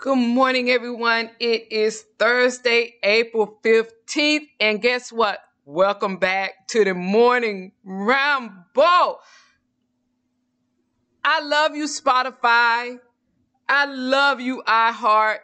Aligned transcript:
Good 0.00 0.14
morning, 0.14 0.70
everyone. 0.70 1.28
It 1.40 1.72
is 1.72 2.04
Thursday, 2.20 2.94
April 3.02 3.58
15th. 3.64 4.46
And 4.60 4.80
guess 4.80 5.10
what? 5.10 5.40
Welcome 5.64 6.18
back 6.18 6.68
to 6.68 6.84
the 6.84 6.94
morning 6.94 7.72
ramble. 7.82 9.18
I 11.24 11.40
love 11.42 11.74
you, 11.74 11.86
Spotify. 11.86 13.00
I 13.68 13.86
love 13.86 14.40
you, 14.40 14.62
iHeart. 14.68 15.38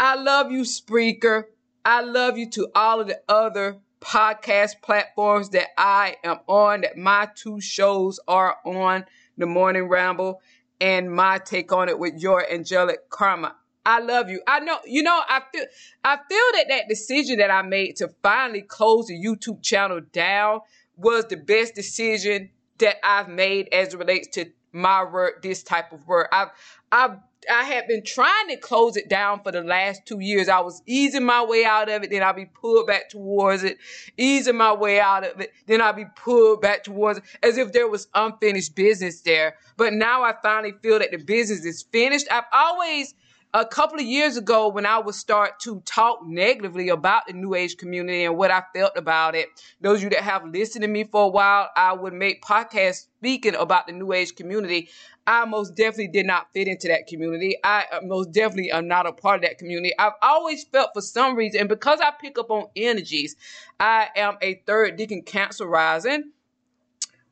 I 0.00 0.16
love 0.16 0.50
you, 0.50 0.62
Spreaker. 0.62 1.44
I 1.84 2.00
love 2.00 2.36
you 2.36 2.50
to 2.50 2.66
all 2.74 3.00
of 3.00 3.06
the 3.06 3.20
other 3.28 3.78
podcast 4.00 4.82
platforms 4.82 5.50
that 5.50 5.68
I 5.78 6.16
am 6.24 6.38
on, 6.48 6.80
that 6.80 6.96
my 6.96 7.28
two 7.36 7.60
shows 7.60 8.18
are 8.26 8.56
on, 8.64 9.04
The 9.38 9.46
Morning 9.46 9.88
Ramble 9.88 10.40
and 10.80 11.10
my 11.10 11.38
take 11.38 11.72
on 11.72 11.88
it 11.88 11.98
with 12.00 12.14
your 12.18 12.44
angelic 12.50 13.08
karma. 13.08 13.54
I 13.86 14.00
love 14.00 14.28
you. 14.28 14.42
I 14.48 14.58
know, 14.60 14.78
you 14.84 15.04
know, 15.04 15.22
I 15.28 15.42
feel, 15.52 15.64
I 16.02 16.16
feel 16.16 16.46
that 16.54 16.66
that 16.68 16.88
decision 16.88 17.38
that 17.38 17.52
I 17.52 17.62
made 17.62 17.94
to 17.96 18.08
finally 18.20 18.62
close 18.62 19.06
the 19.06 19.14
YouTube 19.14 19.62
channel 19.62 20.00
down 20.12 20.60
was 20.96 21.26
the 21.26 21.36
best 21.36 21.76
decision 21.76 22.50
that 22.78 22.96
I've 23.04 23.28
made 23.28 23.68
as 23.72 23.94
it 23.94 23.98
relates 23.98 24.26
to 24.34 24.46
my 24.72 25.04
work, 25.04 25.40
this 25.42 25.62
type 25.62 25.92
of 25.92 26.06
work. 26.08 26.28
I've, 26.32 26.48
I've, 26.90 27.18
I 27.48 27.62
have 27.62 27.86
been 27.86 28.02
trying 28.02 28.48
to 28.48 28.56
close 28.56 28.96
it 28.96 29.08
down 29.08 29.42
for 29.44 29.52
the 29.52 29.62
last 29.62 30.04
two 30.04 30.18
years. 30.18 30.48
I 30.48 30.58
was 30.58 30.82
easing 30.86 31.24
my 31.24 31.44
way 31.44 31.64
out 31.64 31.88
of 31.88 32.02
it, 32.02 32.10
then 32.10 32.24
I'll 32.24 32.34
be 32.34 32.46
pulled 32.46 32.88
back 32.88 33.08
towards 33.08 33.62
it, 33.62 33.78
easing 34.16 34.56
my 34.56 34.74
way 34.74 34.98
out 34.98 35.24
of 35.24 35.40
it, 35.40 35.52
then 35.66 35.80
I'll 35.80 35.92
be 35.92 36.06
pulled 36.16 36.60
back 36.60 36.82
towards 36.82 37.20
it, 37.20 37.24
as 37.44 37.56
if 37.56 37.72
there 37.72 37.88
was 37.88 38.08
unfinished 38.14 38.74
business 38.74 39.20
there. 39.20 39.54
But 39.76 39.92
now 39.92 40.24
I 40.24 40.34
finally 40.42 40.74
feel 40.82 40.98
that 40.98 41.12
the 41.12 41.18
business 41.18 41.64
is 41.64 41.82
finished. 41.82 42.26
I've 42.32 42.44
always, 42.52 43.14
a 43.56 43.64
couple 43.64 43.98
of 43.98 44.04
years 44.04 44.36
ago 44.36 44.68
when 44.68 44.84
I 44.84 44.98
would 44.98 45.14
start 45.14 45.60
to 45.60 45.80
talk 45.86 46.20
negatively 46.26 46.90
about 46.90 47.26
the 47.26 47.32
New 47.32 47.54
Age 47.54 47.78
community 47.78 48.24
and 48.24 48.36
what 48.36 48.50
I 48.50 48.62
felt 48.74 48.92
about 48.96 49.34
it, 49.34 49.48
those 49.80 49.98
of 49.98 50.02
you 50.04 50.10
that 50.10 50.20
have 50.20 50.44
listened 50.44 50.82
to 50.82 50.88
me 50.88 51.04
for 51.04 51.24
a 51.24 51.28
while, 51.28 51.70
I 51.74 51.94
would 51.94 52.12
make 52.12 52.44
podcasts 52.44 53.06
speaking 53.16 53.54
about 53.54 53.86
the 53.86 53.94
New 53.94 54.12
Age 54.12 54.36
community. 54.36 54.90
I 55.26 55.46
most 55.46 55.74
definitely 55.74 56.08
did 56.08 56.26
not 56.26 56.48
fit 56.52 56.68
into 56.68 56.88
that 56.88 57.06
community. 57.06 57.56
I 57.64 57.86
uh, 57.90 58.00
most 58.02 58.30
definitely 58.30 58.72
am 58.72 58.88
not 58.88 59.06
a 59.06 59.12
part 59.12 59.36
of 59.36 59.48
that 59.48 59.56
community. 59.56 59.94
I've 59.98 60.12
always 60.20 60.64
felt 60.64 60.90
for 60.92 61.00
some 61.00 61.34
reason, 61.34 61.60
and 61.60 61.68
because 61.68 61.98
I 62.00 62.10
pick 62.20 62.38
up 62.38 62.50
on 62.50 62.66
energies, 62.76 63.36
I 63.80 64.08
am 64.16 64.36
a 64.42 64.62
third 64.66 64.98
decan 64.98 65.24
Cancer 65.24 65.66
rising 65.66 66.32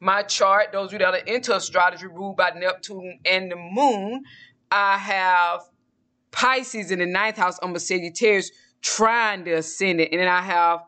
my 0.00 0.22
chart, 0.22 0.72
those 0.72 0.86
of 0.86 0.92
you 0.94 0.98
that 0.98 1.14
are 1.14 1.16
into 1.18 1.54
astrology, 1.54 2.06
ruled 2.06 2.36
by 2.36 2.50
Neptune 2.50 3.20
and 3.24 3.50
the 3.50 3.56
moon, 3.56 4.24
I 4.70 4.98
have 4.98 5.60
Pisces 6.34 6.90
in 6.90 6.98
the 6.98 7.06
ninth 7.06 7.36
house 7.36 7.58
on 7.60 7.78
Sagittarius 7.78 8.50
trying 8.82 9.44
to 9.44 9.52
ascend 9.52 10.00
it. 10.00 10.10
And 10.10 10.20
then 10.20 10.28
I 10.28 10.42
have 10.42 10.80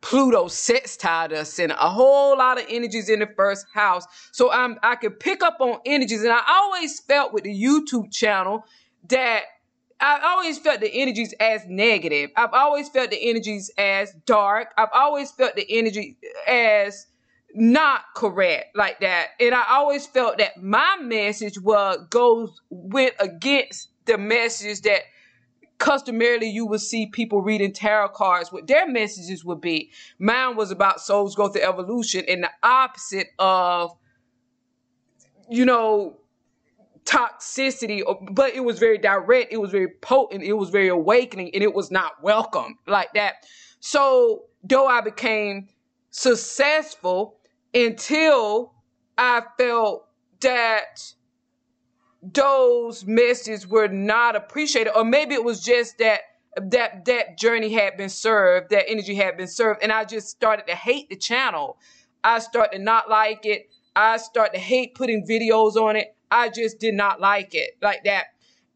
Pluto 0.00 0.48
sextile 0.48 1.28
the 1.28 1.40
ascendant. 1.40 1.78
A 1.80 1.90
whole 1.90 2.38
lot 2.38 2.58
of 2.58 2.66
energies 2.68 3.08
in 3.08 3.20
the 3.20 3.28
first 3.36 3.66
house. 3.72 4.06
So 4.32 4.50
I'm 4.50 4.78
I 4.82 4.96
could 4.96 5.20
pick 5.20 5.42
up 5.42 5.58
on 5.60 5.80
energies. 5.84 6.22
And 6.22 6.32
I 6.32 6.42
always 6.48 6.98
felt 7.00 7.32
with 7.32 7.44
the 7.44 7.54
YouTube 7.54 8.12
channel 8.12 8.64
that 9.08 9.42
I've 10.00 10.22
always 10.22 10.58
felt 10.58 10.80
the 10.80 10.92
energies 10.92 11.34
as 11.40 11.62
negative. 11.66 12.30
I've 12.36 12.52
always 12.52 12.88
felt 12.88 13.10
the 13.10 13.30
energies 13.30 13.70
as 13.78 14.12
dark. 14.26 14.72
I've 14.76 14.88
always 14.92 15.30
felt 15.30 15.56
the 15.56 15.66
energy 15.68 16.18
as 16.48 17.06
not 17.54 18.02
correct 18.16 18.76
like 18.76 19.00
that. 19.00 19.28
And 19.40 19.54
I 19.54 19.64
always 19.70 20.06
felt 20.06 20.38
that 20.38 20.62
my 20.62 20.96
message 21.00 21.60
was 21.60 21.98
goes 22.10 22.60
went 22.70 23.14
against 23.20 23.88
the 24.06 24.18
message 24.18 24.82
that 24.82 25.02
customarily 25.78 26.48
you 26.48 26.66
would 26.66 26.80
see 26.80 27.06
people 27.06 27.42
reading 27.42 27.72
tarot 27.72 28.08
cards 28.08 28.52
what 28.52 28.66
their 28.66 28.86
messages 28.86 29.44
would 29.44 29.60
be. 29.60 29.90
Mine 30.18 30.56
was 30.56 30.70
about 30.70 31.00
souls 31.00 31.34
growth 31.34 31.54
and 31.56 31.64
evolution 31.64 32.24
and 32.28 32.44
the 32.44 32.50
opposite 32.62 33.28
of 33.38 33.90
you 35.50 35.64
know 35.64 36.16
toxicity 37.04 38.02
but 38.32 38.54
it 38.54 38.64
was 38.64 38.78
very 38.78 38.96
direct 38.96 39.52
it 39.52 39.58
was 39.58 39.70
very 39.70 39.88
potent 40.00 40.42
it 40.42 40.54
was 40.54 40.70
very 40.70 40.88
awakening 40.88 41.50
and 41.52 41.62
it 41.62 41.74
was 41.74 41.90
not 41.90 42.22
welcome 42.22 42.78
like 42.86 43.12
that. 43.14 43.34
So 43.80 44.44
though 44.62 44.86
i 44.86 45.00
became 45.02 45.68
successful 46.10 47.40
until 47.74 48.72
i 49.18 49.42
felt 49.58 50.06
that 50.40 51.12
those 52.32 53.04
messages 53.04 53.66
were 53.66 53.88
not 53.88 54.36
appreciated, 54.36 54.92
or 54.94 55.04
maybe 55.04 55.34
it 55.34 55.44
was 55.44 55.62
just 55.62 55.98
that 55.98 56.20
that 56.56 57.04
that 57.04 57.36
journey 57.36 57.72
had 57.72 57.96
been 57.96 58.08
served, 58.08 58.70
that 58.70 58.88
energy 58.88 59.14
had 59.14 59.36
been 59.36 59.48
served, 59.48 59.82
and 59.82 59.90
I 59.92 60.04
just 60.04 60.28
started 60.28 60.66
to 60.68 60.74
hate 60.74 61.08
the 61.08 61.16
channel. 61.16 61.78
I 62.22 62.38
started 62.38 62.78
to 62.78 62.82
not 62.82 63.10
like 63.10 63.44
it. 63.44 63.68
I 63.96 64.16
started 64.16 64.54
to 64.54 64.60
hate 64.60 64.94
putting 64.94 65.26
videos 65.26 65.76
on 65.76 65.96
it. 65.96 66.16
I 66.30 66.48
just 66.48 66.78
did 66.78 66.94
not 66.94 67.20
like 67.20 67.54
it 67.54 67.76
like 67.82 68.04
that. 68.04 68.26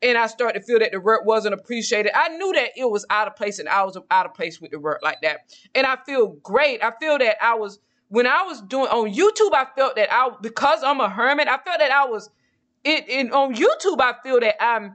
And 0.01 0.17
I 0.17 0.27
started 0.29 0.61
to 0.61 0.65
feel 0.65 0.79
that 0.79 0.93
the 0.93 1.01
work 1.01 1.25
wasn't 1.25 1.55
appreciated. 1.55 2.13
I 2.15 2.29
knew 2.29 2.53
that 2.53 2.71
it 2.77 2.89
was 2.89 3.05
out 3.11 3.27
of 3.27 3.35
place 3.35 3.59
and 3.59 3.69
I 3.69 3.83
was 3.83 3.99
out 4.11 4.27
of 4.27 4.35
place 4.35 4.61
with 4.61 4.71
the 4.71 4.79
work 4.79 5.01
like 5.03 5.23
that. 5.23 5.53
And 5.75 5.87
I 5.87 5.97
feel 6.07 6.29
great. 6.43 6.85
I 6.85 6.93
feel 7.01 7.19
that 7.19 7.37
I 7.43 7.55
was, 7.55 7.81
when 8.09 8.27
I 8.27 8.43
was 8.43 8.61
doing 8.63 8.87
on 8.89 9.13
YouTube, 9.13 9.55
I 9.55 9.67
felt 9.77 9.97
that 9.97 10.13
I, 10.13 10.31
because 10.41 10.85
I'm 10.85 11.01
a 11.01 11.09
hermit, 11.09 11.49
I 11.49 11.59
felt 11.59 11.81
that 11.81 11.91
I 11.91 12.05
was 12.05 12.31
it, 12.85 13.09
it 13.09 13.33
on 13.33 13.55
YouTube, 13.55 14.01
I 14.01 14.15
feel 14.23 14.41
that 14.41 14.63
I'm, 14.63 14.95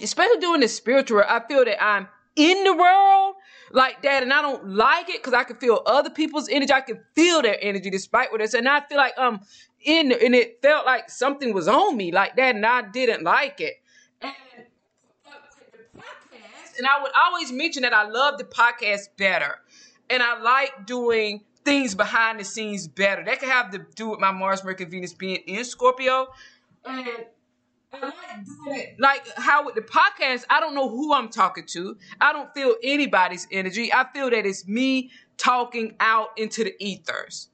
especially 0.00 0.38
doing 0.38 0.60
the 0.60 0.68
spiritual, 0.68 1.22
I 1.26 1.40
feel 1.46 1.64
that 1.64 1.82
I'm 1.82 2.08
in 2.36 2.64
the 2.64 2.74
world 2.74 3.34
like 3.72 4.02
that, 4.02 4.22
and 4.22 4.32
I 4.32 4.42
don't 4.42 4.68
like 4.68 5.08
it 5.08 5.22
because 5.22 5.32
I 5.32 5.44
can 5.44 5.56
feel 5.56 5.82
other 5.86 6.10
people's 6.10 6.48
energy. 6.48 6.72
I 6.72 6.82
can 6.82 7.00
feel 7.14 7.42
their 7.42 7.58
energy 7.60 7.90
despite 7.90 8.30
what 8.30 8.40
they 8.40 8.46
say, 8.46 8.58
and 8.58 8.68
I 8.68 8.82
feel 8.86 8.98
like 8.98 9.16
um 9.18 9.40
in, 9.82 10.12
and 10.12 10.34
it 10.34 10.58
felt 10.62 10.86
like 10.86 11.10
something 11.10 11.52
was 11.52 11.66
on 11.66 11.96
me 11.96 12.12
like 12.12 12.36
that, 12.36 12.54
and 12.54 12.64
I 12.64 12.82
didn't 12.82 13.24
like 13.24 13.60
it. 13.60 13.74
And 14.22 14.34
and 16.78 16.86
I 16.86 17.02
would 17.02 17.12
always 17.24 17.50
mention 17.52 17.82
that 17.82 17.94
I 17.94 18.06
love 18.06 18.38
the 18.38 18.44
podcast 18.44 19.08
better, 19.16 19.56
and 20.10 20.22
I 20.22 20.40
like 20.40 20.86
doing 20.86 21.44
things 21.64 21.94
behind 21.94 22.38
the 22.38 22.44
scenes 22.44 22.86
better. 22.86 23.24
That 23.24 23.40
could 23.40 23.48
have 23.48 23.70
to 23.72 23.84
do 23.94 24.10
with 24.10 24.20
my 24.20 24.30
Mars, 24.30 24.62
Mercury, 24.62 24.88
Venus 24.88 25.14
being 25.14 25.36
in 25.46 25.64
Scorpio, 25.64 26.28
and 26.86 27.26
I 27.92 28.00
like 28.00 28.44
doing 28.44 28.80
it. 28.80 28.96
Like 28.98 29.26
how 29.36 29.64
with 29.64 29.74
the 29.74 29.82
podcast, 29.82 30.44
I 30.50 30.60
don't 30.60 30.74
know 30.74 30.88
who 30.88 31.12
I'm 31.12 31.28
talking 31.28 31.64
to. 31.68 31.96
I 32.20 32.32
don't 32.32 32.52
feel 32.54 32.74
anybody's 32.82 33.46
energy. 33.50 33.92
I 33.92 34.06
feel 34.12 34.30
that 34.30 34.46
it's 34.46 34.66
me 34.66 35.10
talking 35.36 35.94
out 36.00 36.28
into 36.36 36.64
the 36.64 36.74
ethers. 36.78 37.48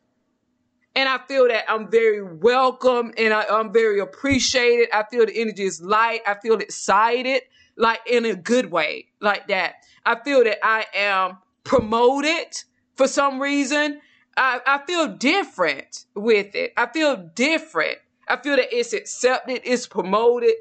And 0.95 1.09
I 1.09 1.19
feel 1.27 1.49
that 1.49 1.65
I'm 1.69 1.91
very 1.91 2.23
welcome 2.23 3.13
and 3.17 3.33
I, 3.33 3.45
am 3.45 3.73
very 3.73 4.01
appreciated. 4.01 4.89
I 4.93 5.05
feel 5.11 5.25
the 5.25 5.35
energy 5.35 5.63
is 5.63 5.81
light. 5.81 6.21
I 6.27 6.35
feel 6.35 6.59
excited, 6.59 7.43
like 7.77 8.01
in 8.07 8.27
a 8.27 8.35
good 8.35 8.71
way, 8.71 9.07
like 9.21 9.49
that. 9.49 9.77
I 10.05 10.17
feel 10.23 10.45
that 10.45 10.59
I 10.63 10.87
am 10.95 11.39
promoted 11.65 12.63
for 12.97 13.09
some 13.09 13.41
reason. 13.41 14.01
I, 14.37 14.61
I 14.67 14.85
feel 14.87 15.17
different 15.17 16.05
with 16.15 16.55
it. 16.55 16.73
I 16.77 16.87
feel 16.87 17.17
different. 17.35 17.99
I 18.33 18.37
feel 18.41 18.57
that 18.57 18.75
it's 18.75 18.95
accepted, 18.95 19.61
it's 19.65 19.87
promoted. 19.87 20.55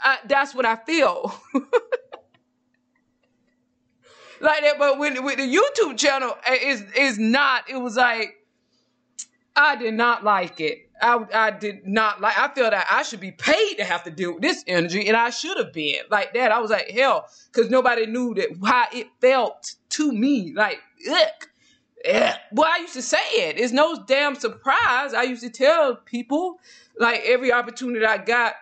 I, 0.00 0.18
that's 0.28 0.54
what 0.54 0.64
I 0.64 0.76
feel. 0.76 1.34
like 4.40 4.62
that, 4.62 4.78
but 4.78 5.00
with, 5.00 5.18
with 5.24 5.38
the 5.38 5.56
YouTube 5.56 5.98
channel, 5.98 6.36
eh, 6.46 6.58
is 6.62 6.84
is 6.96 7.18
not. 7.18 7.68
It 7.68 7.78
was 7.78 7.96
like 7.96 8.36
I 9.56 9.74
did 9.74 9.94
not 9.94 10.22
like 10.22 10.60
it. 10.60 10.88
I 11.02 11.24
I 11.34 11.50
did 11.50 11.84
not 11.84 12.20
like. 12.20 12.38
I 12.38 12.46
feel 12.54 12.70
that 12.70 12.86
I 12.88 13.02
should 13.02 13.18
be 13.20 13.32
paid 13.32 13.74
to 13.78 13.84
have 13.84 14.04
to 14.04 14.10
deal 14.12 14.34
with 14.34 14.42
this 14.42 14.62
energy, 14.68 15.08
and 15.08 15.16
I 15.16 15.30
should 15.30 15.56
have 15.56 15.72
been 15.72 15.96
like 16.08 16.32
that. 16.34 16.52
I 16.52 16.60
was 16.60 16.70
like 16.70 16.90
hell, 16.90 17.26
because 17.52 17.70
nobody 17.70 18.06
knew 18.06 18.34
that 18.34 18.50
how 18.64 18.84
it 18.92 19.08
felt 19.20 19.74
to 19.90 20.12
me. 20.12 20.52
Like 20.54 20.78
ugh. 21.10 21.48
Yeah. 22.06 22.36
Well, 22.52 22.70
I 22.72 22.78
used 22.78 22.94
to 22.94 23.02
say 23.02 23.18
it. 23.32 23.58
It's 23.58 23.72
no 23.72 24.04
damn 24.06 24.36
surprise. 24.36 25.12
I 25.12 25.24
used 25.24 25.42
to 25.42 25.50
tell 25.50 25.96
people 25.96 26.60
like 26.98 27.22
every 27.24 27.52
opportunity 27.52 28.04
I 28.04 28.18
got. 28.18 28.54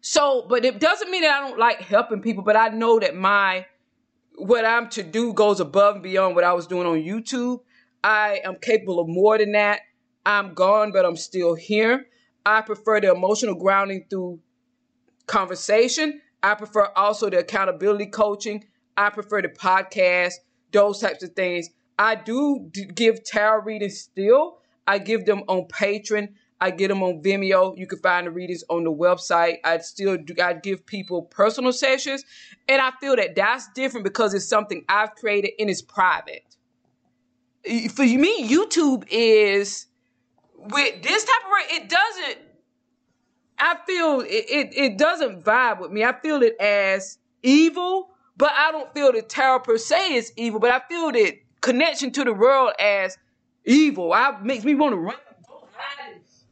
So, 0.00 0.46
but 0.48 0.64
it 0.64 0.80
doesn't 0.80 1.10
mean 1.10 1.22
that 1.22 1.40
I 1.42 1.48
don't 1.48 1.58
like 1.58 1.80
helping 1.80 2.20
people, 2.20 2.42
but 2.42 2.56
I 2.56 2.68
know 2.68 2.98
that 2.98 3.14
my 3.14 3.66
what 4.36 4.64
I'm 4.64 4.88
to 4.90 5.02
do 5.02 5.32
goes 5.32 5.60
above 5.60 5.96
and 5.96 6.02
beyond 6.02 6.34
what 6.34 6.44
I 6.44 6.52
was 6.54 6.66
doing 6.66 6.86
on 6.86 6.96
YouTube. 6.96 7.60
I 8.02 8.40
am 8.44 8.56
capable 8.56 8.98
of 8.98 9.08
more 9.08 9.38
than 9.38 9.52
that. 9.52 9.80
I'm 10.26 10.54
gone, 10.54 10.90
but 10.92 11.04
I'm 11.04 11.16
still 11.16 11.54
here. 11.54 12.06
I 12.44 12.62
prefer 12.62 13.00
the 13.00 13.12
emotional 13.12 13.54
grounding 13.54 14.06
through 14.08 14.40
conversation. 15.26 16.20
I 16.42 16.54
prefer 16.54 16.86
also 16.96 17.28
the 17.30 17.40
accountability 17.40 18.06
coaching. 18.06 18.64
I 18.96 19.10
prefer 19.10 19.42
the 19.42 19.48
podcast, 19.48 20.32
those 20.72 21.00
types 21.00 21.22
of 21.22 21.32
things. 21.34 21.68
I 22.00 22.14
do 22.14 22.70
give 22.94 23.24
tarot 23.24 23.60
readings 23.60 24.00
still. 24.00 24.56
I 24.86 24.96
give 24.96 25.26
them 25.26 25.42
on 25.48 25.68
Patreon. 25.68 26.30
I 26.58 26.70
get 26.70 26.88
them 26.88 27.02
on 27.02 27.22
Vimeo. 27.22 27.76
You 27.76 27.86
can 27.86 27.98
find 27.98 28.26
the 28.26 28.30
readings 28.30 28.64
on 28.70 28.84
the 28.84 28.90
website. 28.92 29.58
I 29.64 29.76
still 29.78 30.16
do, 30.16 30.34
I 30.42 30.54
give 30.54 30.86
people 30.86 31.24
personal 31.24 31.74
sessions, 31.74 32.24
and 32.66 32.80
I 32.80 32.92
feel 33.02 33.16
that 33.16 33.34
that's 33.34 33.68
different 33.74 34.04
because 34.04 34.32
it's 34.32 34.48
something 34.48 34.82
I've 34.88 35.14
created 35.14 35.52
and 35.58 35.68
it's 35.68 35.82
private. 35.82 36.42
For 37.92 38.06
me, 38.06 38.48
YouTube 38.48 39.04
is 39.10 39.86
with 40.56 41.02
this 41.02 41.24
type 41.24 41.42
of. 41.44 41.82
It 41.82 41.90
doesn't. 41.90 42.38
I 43.58 43.76
feel 43.86 44.20
it, 44.20 44.26
it, 44.26 44.74
it 44.74 44.98
doesn't 44.98 45.44
vibe 45.44 45.80
with 45.80 45.90
me. 45.90 46.02
I 46.02 46.18
feel 46.18 46.42
it 46.42 46.58
as 46.58 47.18
evil, 47.42 48.08
but 48.38 48.52
I 48.56 48.72
don't 48.72 48.90
feel 48.94 49.12
the 49.12 49.20
tarot 49.20 49.60
per 49.60 49.76
se 49.76 50.14
is 50.14 50.32
evil. 50.38 50.60
But 50.60 50.70
I 50.70 50.80
feel 50.88 51.12
the 51.12 51.38
connection 51.60 52.10
to 52.12 52.24
the 52.24 52.32
world 52.32 52.72
as 52.78 53.16
evil. 53.64 54.12
I 54.12 54.38
makes 54.42 54.64
me 54.64 54.74
want 54.74 54.92
to 54.92 54.98
run 54.98 55.16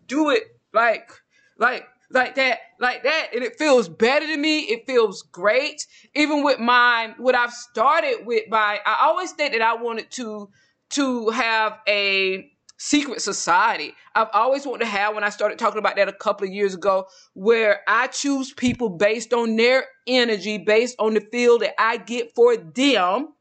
do 0.09 0.31
it 0.31 0.43
like 0.73 1.11
like 1.59 1.87
like 2.11 2.35
that 2.35 2.59
like 2.81 3.05
that. 3.05 3.29
And 3.35 3.45
it 3.45 3.57
feels 3.57 3.89
better 3.89 4.27
to 4.27 4.37
me. 4.37 4.61
It 4.61 4.87
feels 4.87 5.23
great. 5.23 5.87
Even 6.15 6.43
with 6.43 6.59
my 6.59 7.15
what 7.19 7.35
i've 7.35 7.53
started 7.53 8.25
with 8.25 8.45
my 8.49 8.81
i 8.85 8.99
always 9.03 9.35
said 9.37 9.53
that 9.53 9.63
i 9.63 9.75
wanted 9.75 10.11
to 10.13 10.49
to 10.91 11.29
have 11.29 11.79
a 11.87 12.51
secret 12.81 13.21
society. 13.21 13.93
I've 14.15 14.29
always 14.33 14.65
wanted 14.65 14.85
to 14.85 14.91
have 14.91 15.15
when 15.15 15.25
i 15.25 15.29
started 15.29 15.59
talking 15.59 15.79
about 15.79 15.97
that 15.97 16.09
a 16.09 16.13
couple 16.13 16.47
of 16.47 16.53
years 16.53 16.75
ago 16.75 17.07
where 17.35 17.81
i 17.87 18.07
choose 18.07 18.53
people 18.53 18.89
based 18.89 19.33
on 19.33 19.57
their 19.57 19.85
energy 20.07 20.59
based 20.59 20.97
on 20.99 21.15
the 21.15 21.21
feel 21.21 21.59
that 21.59 21.75
i 21.79 21.97
get 21.97 22.35
for 22.35 22.57
them 22.57 23.35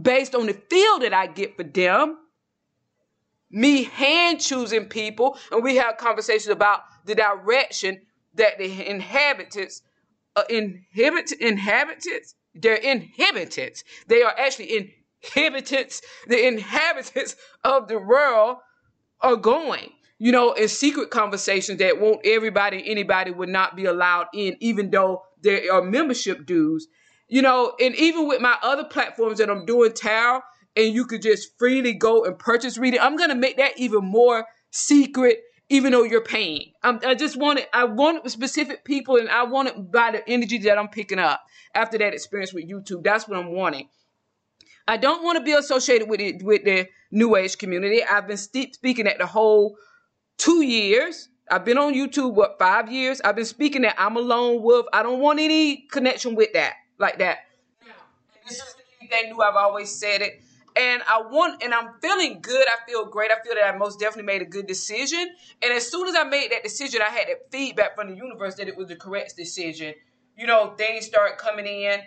based 0.00 0.34
on 0.34 0.46
the 0.46 0.54
feel 0.54 0.98
that 0.98 1.12
i 1.12 1.26
get 1.26 1.56
for 1.56 1.64
them 1.64 2.16
me 3.50 3.84
hand 3.84 4.40
choosing 4.40 4.86
people, 4.86 5.36
and 5.50 5.62
we 5.62 5.76
have 5.76 5.96
conversations 5.96 6.48
about 6.48 6.82
the 7.04 7.14
direction 7.14 8.00
that 8.34 8.58
the 8.58 8.88
inhabitants, 8.88 9.82
uh, 10.36 10.44
inhabit, 10.48 11.32
inhabitants, 11.32 12.34
they're 12.54 12.76
inhabitants. 12.76 13.82
They 14.06 14.22
are 14.22 14.34
actually 14.38 14.94
inhabitants, 15.24 16.00
the 16.28 16.46
inhabitants 16.46 17.36
of 17.64 17.88
the 17.88 17.98
world 17.98 18.58
are 19.20 19.36
going. 19.36 19.90
You 20.18 20.32
know, 20.32 20.52
in 20.52 20.68
secret 20.68 21.10
conversations 21.10 21.78
that 21.78 22.00
won't 22.00 22.20
everybody, 22.24 22.88
anybody 22.88 23.30
would 23.30 23.48
not 23.48 23.74
be 23.74 23.86
allowed 23.86 24.26
in, 24.34 24.56
even 24.60 24.90
though 24.90 25.22
there 25.42 25.72
are 25.72 25.82
membership 25.82 26.46
dues. 26.46 26.86
You 27.30 27.42
know, 27.42 27.74
and 27.80 27.94
even 27.94 28.26
with 28.26 28.40
my 28.40 28.56
other 28.60 28.82
platforms 28.82 29.38
that 29.38 29.48
I'm 29.48 29.64
doing 29.64 29.92
tarot, 29.92 30.40
and 30.76 30.92
you 30.92 31.06
could 31.06 31.22
just 31.22 31.56
freely 31.58 31.92
go 31.92 32.24
and 32.24 32.36
purchase 32.36 32.76
reading. 32.76 32.98
I'm 33.00 33.16
gonna 33.16 33.36
make 33.36 33.56
that 33.58 33.78
even 33.78 34.04
more 34.04 34.46
secret, 34.72 35.38
even 35.68 35.92
though 35.92 36.02
you're 36.02 36.24
paying. 36.24 36.72
I'm, 36.82 36.98
i 37.06 37.14
just 37.14 37.36
want 37.36 37.60
it. 37.60 37.68
I 37.72 37.84
want 37.84 38.28
specific 38.28 38.84
people, 38.84 39.16
and 39.16 39.28
I 39.28 39.44
want 39.44 39.68
it 39.68 39.92
by 39.92 40.10
the 40.10 40.28
energy 40.28 40.58
that 40.58 40.76
I'm 40.76 40.88
picking 40.88 41.20
up 41.20 41.40
after 41.72 41.96
that 41.98 42.14
experience 42.14 42.52
with 42.52 42.68
YouTube. 42.68 43.04
That's 43.04 43.28
what 43.28 43.38
I'm 43.38 43.52
wanting. 43.52 43.88
I 44.88 44.96
don't 44.96 45.22
want 45.22 45.38
to 45.38 45.44
be 45.44 45.52
associated 45.52 46.08
with 46.08 46.20
it 46.20 46.42
with 46.42 46.64
the 46.64 46.88
New 47.12 47.36
Age 47.36 47.58
community. 47.58 48.02
I've 48.02 48.26
been 48.26 48.36
speaking 48.36 49.06
at 49.06 49.18
the 49.18 49.26
whole 49.26 49.76
two 50.36 50.64
years. 50.64 51.28
I've 51.48 51.64
been 51.64 51.78
on 51.78 51.94
YouTube 51.94 52.34
what 52.34 52.58
five 52.58 52.90
years. 52.90 53.20
I've 53.20 53.36
been 53.36 53.44
speaking 53.44 53.82
that 53.82 53.94
I'm 53.98 54.16
a 54.16 54.20
lone 54.20 54.62
wolf. 54.62 54.86
I 54.92 55.04
don't 55.04 55.20
want 55.20 55.38
any 55.38 55.86
connection 55.92 56.34
with 56.34 56.52
that 56.54 56.74
like 57.00 57.18
that. 57.18 57.38
This 58.48 58.58
is 58.58 58.74
anything 59.00 59.32
new. 59.32 59.42
I've 59.42 59.56
always 59.56 59.90
said 59.90 60.22
it 60.22 60.42
and 60.76 61.02
I 61.08 61.22
want 61.22 61.62
and 61.62 61.74
I'm 61.74 61.94
feeling 62.00 62.40
good. 62.40 62.66
I 62.68 62.86
feel 62.88 63.06
great. 63.06 63.30
I 63.30 63.42
feel 63.42 63.54
that 63.54 63.74
I 63.74 63.76
most 63.76 63.98
definitely 63.98 64.26
made 64.26 64.42
a 64.42 64.46
good 64.46 64.66
decision. 64.66 65.30
And 65.62 65.72
as 65.72 65.90
soon 65.90 66.08
as 66.08 66.14
I 66.14 66.24
made 66.24 66.52
that 66.52 66.62
decision, 66.62 67.00
I 67.06 67.10
had 67.10 67.28
that 67.28 67.50
feedback 67.50 67.94
from 67.94 68.10
the 68.10 68.16
universe 68.16 68.54
that 68.56 68.68
it 68.68 68.76
was 68.76 68.88
the 68.88 68.96
correct 68.96 69.36
decision. 69.36 69.94
You 70.36 70.46
know, 70.46 70.74
things 70.76 71.06
start 71.06 71.38
coming 71.38 71.66
in. 71.66 72.00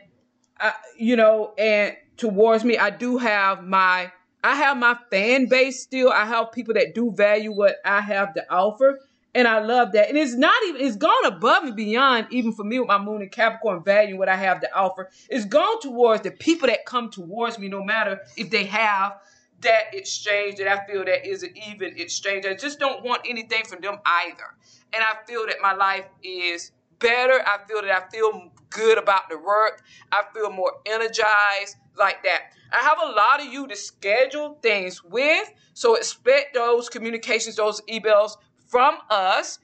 I, 0.59 0.73
you 0.97 1.15
know, 1.15 1.53
and 1.57 1.95
towards 2.17 2.63
me, 2.63 2.77
I 2.77 2.89
do 2.89 3.17
have 3.17 3.63
my 3.63 4.11
I 4.43 4.55
have 4.55 4.77
my 4.77 4.97
fan 5.09 5.47
base 5.47 5.81
still. 5.81 6.09
I 6.09 6.25
have 6.25 6.51
people 6.51 6.73
that 6.75 6.95
do 6.95 7.11
value 7.11 7.51
what 7.51 7.77
I 7.85 8.01
have 8.01 8.33
to 8.35 8.53
offer. 8.53 8.99
And 9.35 9.47
I 9.47 9.59
love 9.59 9.93
that. 9.93 10.09
And 10.09 10.17
it's 10.17 10.35
not 10.35 10.53
even, 10.67 10.81
it's 10.81 10.95
gone 10.95 11.25
above 11.25 11.63
and 11.63 11.75
beyond, 11.75 12.27
even 12.29 12.53
for 12.53 12.63
me 12.63 12.79
with 12.79 12.87
my 12.87 12.99
moon 12.99 13.21
and 13.21 13.31
Capricorn 13.31 13.83
value, 13.83 14.17
what 14.17 14.29
I 14.29 14.35
have 14.35 14.61
to 14.61 14.75
offer. 14.75 15.09
It's 15.29 15.45
gone 15.45 15.81
towards 15.81 16.21
the 16.21 16.31
people 16.31 16.67
that 16.67 16.85
come 16.85 17.09
towards 17.09 17.57
me, 17.57 17.67
no 17.67 17.83
matter 17.83 18.19
if 18.37 18.51
they 18.51 18.65
have 18.65 19.17
that 19.61 19.93
exchange 19.93 20.57
that 20.57 20.67
I 20.67 20.85
feel 20.85 21.03
that 21.05 21.27
is 21.27 21.41
an 21.41 21.53
even 21.67 21.97
exchange. 21.97 22.45
I 22.45 22.53
just 22.53 22.79
don't 22.79 23.03
want 23.03 23.21
anything 23.25 23.63
from 23.65 23.81
them 23.81 23.97
either. 24.05 24.55
And 24.93 25.03
I 25.03 25.25
feel 25.25 25.47
that 25.47 25.57
my 25.61 25.73
life 25.73 26.05
is 26.21 26.71
better. 26.99 27.41
I 27.45 27.57
feel 27.67 27.81
that 27.81 27.91
I 27.91 28.09
feel 28.09 28.51
good 28.69 28.97
about 28.97 29.29
the 29.29 29.37
work. 29.37 29.83
I 30.11 30.23
feel 30.33 30.51
more 30.51 30.73
energized 30.85 31.77
like 31.97 32.23
that. 32.23 32.53
I 32.71 32.83
have 32.83 32.97
a 33.03 33.11
lot 33.11 33.39
of 33.39 33.51
you 33.51 33.67
to 33.67 33.75
schedule 33.75 34.59
things 34.61 35.03
with. 35.03 35.51
So 35.73 35.95
expect 35.95 36.53
those 36.53 36.89
communications, 36.89 37.55
those 37.55 37.81
emails 37.81 38.31
from 38.73 38.97
us. 39.11 39.59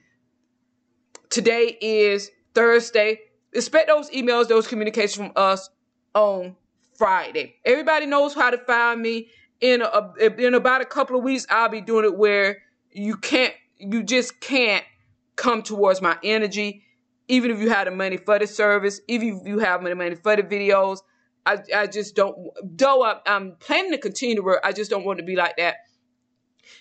Today 1.31 1.75
is 1.81 2.29
Thursday. 2.53 3.21
Expect 3.53 3.87
those 3.87 4.07
emails, 4.11 4.47
those 4.47 4.67
communications 4.67 5.15
from 5.15 5.31
us 5.35 5.67
on 6.13 6.55
Friday. 6.95 7.55
Everybody 7.65 8.05
knows 8.05 8.35
how 8.35 8.51
to 8.51 8.59
find 8.59 9.01
me. 9.01 9.29
In 9.61 9.81
a, 9.81 10.13
in 10.37 10.53
about 10.53 10.81
a 10.81 10.85
couple 10.85 11.17
of 11.17 11.23
weeks, 11.23 11.47
I'll 11.49 11.69
be 11.69 11.81
doing 11.81 12.05
it 12.05 12.15
where 12.15 12.59
you 12.91 13.17
can't, 13.17 13.53
you 13.79 14.03
just 14.03 14.39
can't 14.41 14.85
come 15.35 15.63
towards 15.63 16.03
my 16.03 16.15
energy. 16.23 16.83
Even 17.27 17.49
if 17.49 17.59
you 17.59 17.69
had 17.69 17.87
the 17.87 17.91
money 17.91 18.17
for 18.17 18.37
the 18.37 18.45
service, 18.45 19.01
even 19.07 19.39
if 19.39 19.47
you 19.47 19.57
have 19.57 19.83
the 19.83 19.95
money 19.95 20.15
for 20.15 20.35
the 20.35 20.43
videos, 20.43 20.99
I, 21.47 21.57
I 21.75 21.87
just 21.87 22.15
don't. 22.15 22.37
Though 22.63 23.03
I, 23.03 23.21
I'm 23.25 23.55
planning 23.59 23.91
to 23.91 23.97
continue 23.97 24.35
to 24.35 24.43
work, 24.43 24.61
I 24.63 24.71
just 24.71 24.91
don't 24.91 25.03
want 25.03 25.17
to 25.17 25.25
be 25.25 25.35
like 25.35 25.57
that 25.57 25.77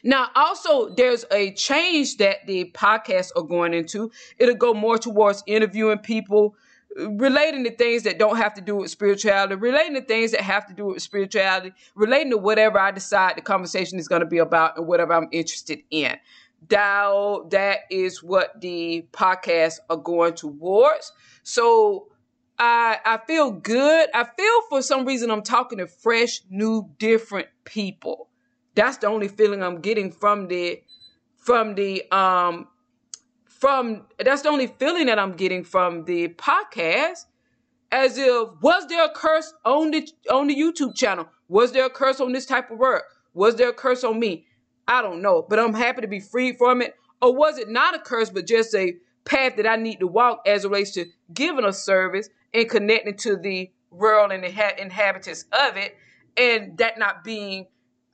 now, 0.03 0.29
also, 0.35 0.91
there's 0.95 1.25
a 1.31 1.53
change 1.53 2.17
that 2.19 2.47
the 2.47 2.71
podcasts 2.73 3.31
are 3.37 3.43
going 3.43 3.75
into. 3.75 4.11
It'll 4.39 4.55
go 4.55 4.75
more 4.75 4.99
towards 4.99 5.43
interviewing 5.47 5.99
people, 5.99 6.57
relating 6.97 7.65
to 7.65 7.71
things 7.75 8.05
that 8.05 8.19
don't 8.19 8.37
have 8.37 8.55
to 8.55 8.61
do 8.61 8.77
with 8.77 8.91
spirituality, 8.91 9.55
relating 9.55 9.95
to 9.95 10.03
things 10.03 10.33
that 10.33 10.41
have 10.41 10.67
to 10.67 10.75
do 10.75 10.87
with 10.87 11.03
spirituality, 11.03 11.73
relating 11.95 12.31
to 12.31 12.39
whatever 12.39 12.79
I 12.79 12.91
decide 12.91 13.37
the 13.37 13.43
conversation 13.43 13.99
is 13.99 14.09
going 14.09 14.21
to 14.21 14.27
be 14.27 14.39
about 14.39 14.77
and 14.77 14.87
whatever 14.87 15.13
I'm 15.13 15.29
interested 15.33 15.81
in. 15.91 16.17
That, 16.69 17.51
that 17.51 17.79
is 17.91 18.23
what 18.23 18.61
the 18.61 19.07
podcasts 19.13 19.79
are 19.89 19.97
going 19.97 20.35
towards. 20.35 21.13
So, 21.43 22.09
I 22.59 22.99
I 23.05 23.19
feel 23.27 23.53
good. 23.53 24.09
I 24.13 24.25
feel 24.25 24.63
for 24.69 24.83
some 24.83 25.05
reason 25.07 25.31
I'm 25.31 25.43
talking 25.43 25.79
to 25.79 25.87
fresh, 25.87 26.41
new, 26.51 26.91
different 26.99 27.49
people. 27.65 28.29
That's 28.79 28.99
the 28.99 29.09
only 29.09 29.27
feeling 29.27 29.61
I'm 29.61 29.81
getting 29.81 30.13
from 30.13 30.47
the 30.47 30.81
from 31.37 31.75
the 31.75 32.05
um 32.13 32.69
from 33.45 34.07
that's 34.25 34.43
the 34.43 34.51
only 34.51 34.69
feeling 34.69 35.07
that 35.07 35.19
I'm 35.19 35.33
getting 35.33 35.65
from 35.65 36.05
the 36.05 36.29
podcast. 36.29 37.25
As 37.91 38.17
if 38.19 38.49
was 38.63 38.87
there 38.87 39.05
a 39.05 39.11
curse 39.11 39.53
on 39.65 39.91
the 39.91 40.09
on 40.31 40.47
the 40.47 40.55
YouTube 40.55 40.95
channel? 40.95 41.27
Was 41.49 41.73
there 41.73 41.87
a 41.87 41.91
curse 41.91 42.21
on 42.21 42.31
this 42.31 42.47
type 42.47 42.71
of 42.71 42.79
work? 42.79 43.03
Was 43.35 43.57
there 43.57 43.71
a 43.71 43.73
curse 43.73 44.05
on 44.05 44.21
me? 44.21 44.47
I 44.87 45.03
don't 45.03 45.23
know, 45.23 45.45
but 45.49 45.59
I'm 45.59 45.75
happy 45.75 46.03
to 46.03 46.07
be 46.07 46.21
freed 46.21 46.57
from 46.57 46.81
it. 46.81 46.95
Or 47.21 47.35
was 47.35 47.59
it 47.59 47.69
not 47.69 47.97
a 47.97 47.99
curse, 47.99 48.31
but 48.31 48.47
just 48.47 48.77
a 48.77 48.95
path 49.25 49.57
that 49.57 49.67
I 49.67 49.75
need 49.75 49.99
to 49.99 50.07
walk 50.07 50.43
as 50.47 50.63
relates 50.63 50.93
to 50.93 51.07
giving 51.35 51.65
a 51.65 51.73
service 51.73 52.29
and 52.55 52.71
connecting 52.71 53.17
to 53.17 53.37
the 53.39 53.73
world 53.91 54.31
and 54.31 54.45
the 54.45 54.81
inhabitants 54.81 55.47
of 55.51 55.77
it, 55.77 55.97
and 56.37 56.79
that 56.79 56.97
not 56.97 57.25
being 57.25 57.67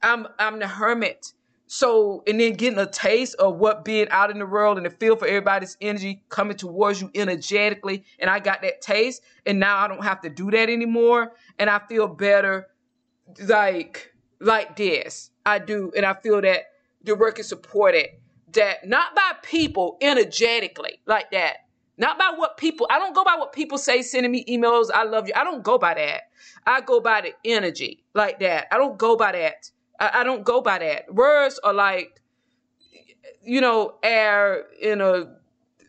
I'm 0.05 0.29
I'm 0.39 0.59
the 0.59 0.69
hermit. 0.69 1.33
So 1.67 2.23
and 2.27 2.39
then 2.39 2.53
getting 2.55 2.79
a 2.79 2.87
taste 2.87 3.35
of 3.37 3.57
what 3.57 3.85
being 3.85 4.09
out 4.11 4.31
in 4.31 4.39
the 4.39 4.47
world 4.47 4.77
and 4.77 4.87
the 4.87 4.91
feel 4.91 5.17
for 5.17 5.27
everybody's 5.27 5.77
energy 5.81 6.23
coming 6.29 6.57
towards 6.57 7.01
you 7.01 7.11
energetically, 7.15 8.05
and 8.19 8.31
I 8.31 8.39
got 8.39 8.63
that 8.63 8.83
taste, 8.83 9.23
and 9.47 9.59
now 9.59 9.79
I 9.79 9.89
don't 9.89 10.05
have 10.05 10.21
to 10.21 10.31
do 10.31 10.51
that 10.51 10.69
anymore, 10.69 11.33
and 11.59 11.71
I 11.71 11.81
feel 11.89 12.07
better, 12.07 12.69
like 13.49 14.13
like 14.41 14.77
this. 14.77 15.31
I 15.47 15.59
do, 15.59 15.91
and 15.97 16.05
I 16.05 16.15
feel 16.15 16.41
that 16.43 16.65
the 17.03 17.17
work 17.17 17.39
is 17.39 17.49
supported. 17.49 18.09
That 18.53 18.87
not 18.87 19.17
by 19.17 19.33
people 19.43 19.97
energetically 20.01 21.01
like 21.07 21.31
that, 21.33 21.57
not 21.97 22.19
by 22.19 22.35
what 22.37 22.57
people. 22.57 22.87
I 22.91 22.99
don't 22.99 23.15
go 23.15 23.25
by 23.25 23.37
what 23.37 23.53
people 23.53 23.79
say 23.79 24.03
sending 24.03 24.31
me 24.31 24.45
emails. 24.45 24.91
I 24.95 25.05
love 25.05 25.27
you. 25.27 25.33
I 25.35 25.45
don't 25.45 25.65
go 25.65 25.79
by 25.79 25.95
that. 25.95 26.23
I 26.67 26.83
go 26.83 27.01
by 27.01 27.23
the 27.23 27.33
energy 27.45 28.05
like 28.15 28.39
that. 28.41 28.69
I 28.71 28.77
don't 28.77 28.99
go 28.99 29.17
by 29.17 29.33
that. 29.33 29.71
I, 29.99 30.21
I 30.21 30.25
don't 30.25 30.45
go 30.45 30.61
by 30.61 30.79
that. 30.79 31.13
Words 31.13 31.59
are 31.63 31.75
like, 31.75 32.21
you 33.43 33.61
know, 33.61 33.95
air 34.03 34.65
in 34.81 35.01
a 35.01 35.37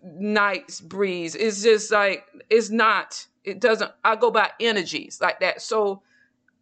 nice 0.03 0.81
breeze. 0.81 1.35
It's 1.35 1.63
just 1.63 1.91
like 1.91 2.25
it's 2.49 2.69
not. 2.69 3.25
It 3.43 3.59
doesn't. 3.59 3.91
I 4.03 4.15
go 4.15 4.31
by 4.31 4.51
energies 4.59 5.19
like 5.21 5.39
that. 5.39 5.61
So 5.61 6.01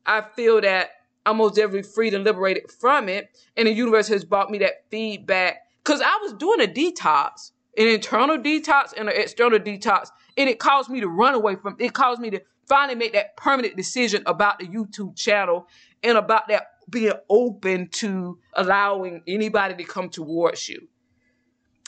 I 0.06 0.22
feel 0.22 0.62
that 0.62 0.92
I'm 1.26 1.38
most 1.38 1.56
definitely 1.56 1.84
freed 1.84 2.14
and 2.14 2.24
liberated 2.24 2.72
from 2.72 3.08
it, 3.08 3.30
and 3.56 3.68
the 3.68 3.72
universe 3.72 4.08
has 4.10 4.26
brought 4.26 4.52
me 4.52 4.58
that 4.60 4.84
feedback 4.90 5.64
Cause 5.84 6.02
I 6.02 6.18
was 6.22 6.34
doing 6.34 6.62
a 6.62 6.68
detox, 6.68 7.52
an 7.78 7.88
internal 7.88 8.38
detox 8.38 8.94
and 8.96 9.10
an 9.10 9.16
external 9.18 9.60
detox, 9.60 10.10
and 10.38 10.50
it 10.50 10.60
caused 10.60 10.90
me 10.90 11.02
to 11.02 11.08
run 11.08 11.34
away 11.34 11.56
from. 11.56 11.76
It 11.78 11.94
caused 11.94 12.22
me 12.22 12.30
to 12.30 12.42
finally 12.68 12.96
make 12.96 13.14
that 13.14 13.36
permanent 13.36 13.76
decision 13.76 14.24
about 14.26 14.60
the 14.60 14.68
YouTube 14.68 15.18
channel 15.18 15.68
and 16.02 16.18
about 16.18 16.48
that 16.48 16.73
being 16.90 17.13
open 17.30 17.90
to 17.90 18.40
allowing 18.54 19.24
anybody 19.28 19.75
to 19.75 19.84
come 19.84 20.10
towards 20.10 20.70
you. 20.70 20.88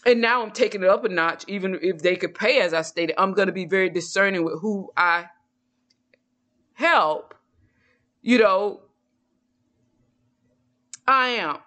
And 0.06 0.22
now 0.22 0.44
I'm 0.44 0.52
taking 0.52 0.84
it 0.84 0.90
up 0.90 1.04
a 1.04 1.10
notch, 1.10 1.46
even 1.48 1.80
if 1.82 2.00
they 2.00 2.16
could 2.16 2.36
pay, 2.36 2.62
as 2.62 2.74
I 2.74 2.84
stated. 2.84 3.16
I'm 3.18 3.34
going 3.34 3.48
to 3.48 3.54
be 3.54 3.66
very 3.66 3.90
discerning 3.90 4.44
with 4.44 4.62
who 4.62 4.92
I 4.96 5.26
help. 6.74 7.34
You 8.22 8.38
know, 8.38 8.82
I 11.08 11.30
am. 11.30 11.58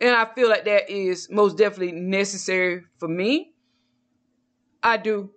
And 0.00 0.14
I 0.14 0.26
feel 0.34 0.48
like 0.48 0.64
that 0.64 0.90
is 0.90 1.28
most 1.30 1.58
definitely 1.58 1.92
necessary 1.92 2.82
for 2.98 3.08
me. 3.08 3.54
I 4.82 4.96
do 4.96 5.30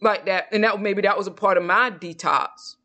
like 0.00 0.26
that. 0.26 0.48
And 0.52 0.64
that 0.64 0.80
maybe 0.80 1.02
that 1.02 1.16
was 1.16 1.26
a 1.26 1.30
part 1.30 1.58
of 1.58 1.64
my 1.64 1.90
detox 1.90 2.76